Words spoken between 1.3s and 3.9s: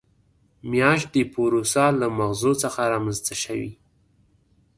پوروسا له مغزو څخه رامنځته شوې.